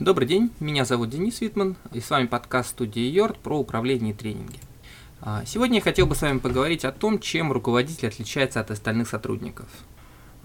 [0.00, 4.16] Добрый день, меня зовут Денис Витман, и с вами подкаст студии Йорд про управление и
[4.16, 4.60] тренинги.
[5.20, 9.08] А, сегодня я хотел бы с вами поговорить о том, чем руководитель отличается от остальных
[9.08, 9.66] сотрудников.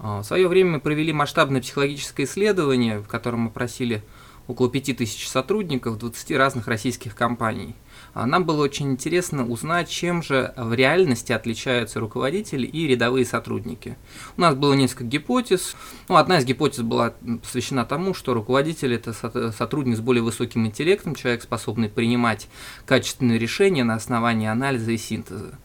[0.00, 4.02] А, в свое время мы провели масштабное психологическое исследование, в котором мы просили
[4.46, 7.74] около 5000 сотрудников 20 разных российских компаний.
[8.12, 13.96] А нам было очень интересно узнать, чем же в реальности отличаются руководители и рядовые сотрудники.
[14.36, 15.74] У нас было несколько гипотез.
[16.08, 19.12] Ну, одна из гипотез была посвящена тому, что руководитель– это
[19.52, 22.48] сотрудник с более высоким интеллектом, человек, способный принимать
[22.86, 25.58] качественные решения на основании анализа и синтеза.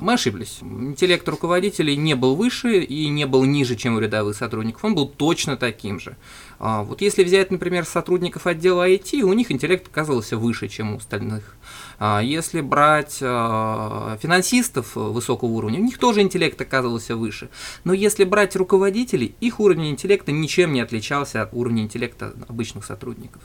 [0.00, 0.58] Мы ошиблись.
[0.60, 4.84] Интеллект руководителей не был выше и не был ниже, чем у рядовых сотрудников.
[4.84, 6.16] Он был точно таким же.
[6.58, 10.96] А вот если взять, например, сотрудников отдела IT, у них интеллект оказывался выше, чем у
[10.96, 11.56] остальных.
[11.98, 17.48] А если брать а, финансистов высокого уровня, у них тоже интеллект оказывался выше.
[17.84, 23.42] Но если брать руководителей, их уровень интеллекта ничем не отличался от уровня интеллекта обычных сотрудников.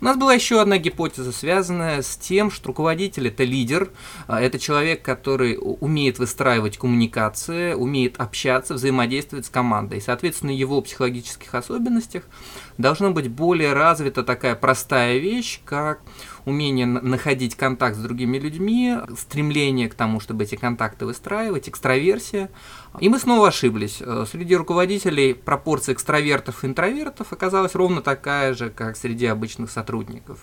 [0.00, 3.90] У нас была еще одна гипотеза, связанная с тем, что руководитель это лидер,
[4.26, 9.98] а, это человек, который умеет выстраивать коммуникации, умеет общаться, взаимодействовать с командой.
[9.98, 12.24] И, соответственно, его психологических особенностях
[12.78, 16.00] должна быть более развита такая простая вещь, как
[16.44, 22.50] умение находить контакт с другими людьми, стремление к тому, чтобы эти контакты выстраивать, экстраверсия.
[23.00, 23.98] И мы снова ошиблись.
[24.00, 30.40] Э, среди руководителей пропорция экстравертов и интровертов оказалась ровно такая же, как среди обычных сотрудников.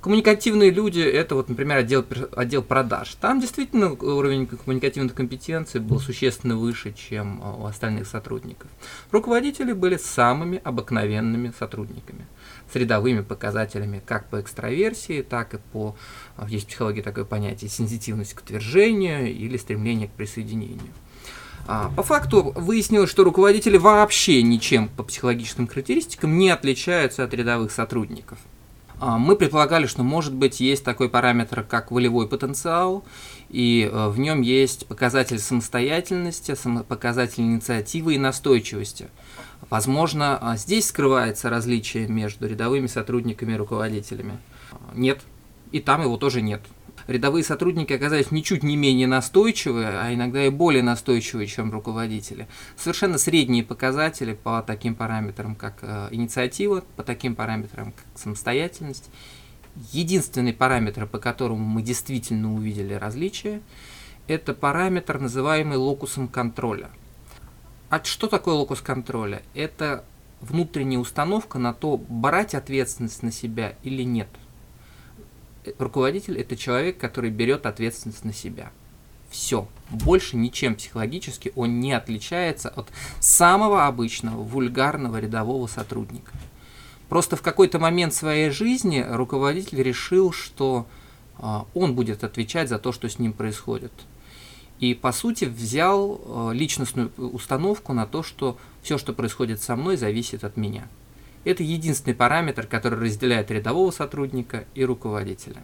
[0.00, 2.04] Коммуникативные люди– это, вот, например, отдел,
[2.34, 3.14] отдел продаж.
[3.20, 8.70] Там действительно уровень коммуникативных компетенций был существенно выше, чем э, у остальных сотрудников.
[9.10, 12.26] Руководители были самыми обыкновенными сотрудниками
[12.72, 15.94] с рядовыми показателями как по экстраверсии, так и по,
[16.48, 20.92] есть в психологии такое понятие, сенситивность к утверждению или стремление к присоединению.
[21.66, 27.70] А, по факту выяснилось, что руководители вообще ничем по психологическим характеристикам не отличаются от рядовых
[27.70, 28.38] сотрудников.
[29.04, 33.04] А, мы предполагали, что может быть есть такой параметр, как волевой потенциал,
[33.50, 36.54] и э, в нем есть показатель самостоятельности,
[36.86, 39.08] показатель инициативы и настойчивости.
[39.70, 44.38] Возможно, а, здесь скрывается различие между рядовыми сотрудниками и руководителями.
[44.94, 45.20] Нет,
[45.72, 46.60] и там его тоже нет
[47.06, 52.48] рядовые сотрудники оказались ничуть не менее настойчивые, а иногда и более настойчивые, чем руководители.
[52.76, 59.10] Совершенно средние показатели по таким параметрам, как э, инициатива, по таким параметрам, как самостоятельность.
[59.92, 63.62] Единственный параметр, по которому мы действительно увидели различия,
[64.26, 66.90] это параметр, называемый локусом контроля.
[67.88, 69.42] А что такое локус контроля?
[69.54, 70.04] Это
[70.40, 74.28] внутренняя установка на то, брать ответственность на себя или нет
[75.78, 78.70] руководитель это человек, который берет ответственность на себя.
[79.30, 79.66] Все.
[79.90, 82.88] Больше ничем психологически он не отличается от
[83.20, 86.32] самого обычного, вульгарного рядового сотрудника.
[87.08, 90.86] Просто в какой-то момент своей жизни руководитель решил, что
[91.38, 93.92] э, он будет отвечать за то, что с ним происходит.
[94.80, 99.96] И по сути взял э, личностную установку на то, что все, что происходит со мной,
[99.96, 100.88] зависит от меня.
[101.44, 105.62] Это единственный параметр, который разделяет рядового сотрудника и руководителя.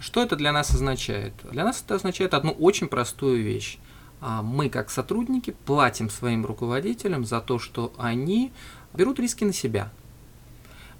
[0.00, 1.32] Что это для нас означает?
[1.50, 3.78] Для нас это означает одну очень простую вещь.
[4.20, 8.52] А, мы, как сотрудники, платим своим руководителям за то, что они
[8.94, 9.92] берут риски на себя.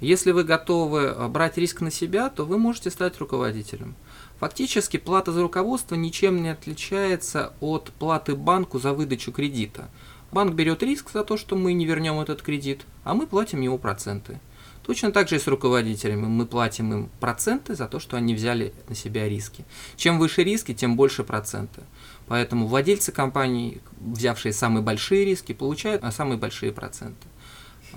[0.01, 3.97] Если вы готовы а, брать риск на себя, то вы можете стать руководителем.
[4.39, 9.89] Фактически плата за руководство ничем не отличается от платы банку за выдачу кредита.
[10.31, 13.79] Банк берет риск за то, что мы не вернем этот кредит, а мы платим ему
[13.79, 14.41] проценты.
[14.89, 16.27] Точно так же и с руководителями.
[16.27, 19.67] Мы платим им проценты за то, что они взяли на себя риски.
[19.97, 21.83] Чем выше риски, тем больше проценты.
[22.27, 27.29] Поэтому владельцы компаний, взявшие самые большие риски, получают самые большие проценты.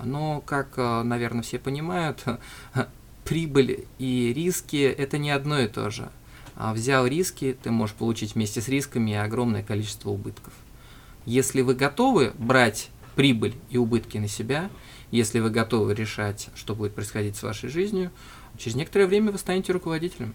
[0.04, 2.24] Но, как, э, наверное, все понимают,
[3.24, 6.10] прибыль и риски– это не одно и то же.
[6.56, 10.52] А взял риски, ты можешь получить вместе с рисками огромное количество убытков.
[11.24, 14.70] Если вы готовы брать прибыль и убытки на себя,
[15.10, 18.10] если вы готовы решать, что будет происходить с вашей жизнью,
[18.58, 20.34] через некоторое время вы станете руководителем.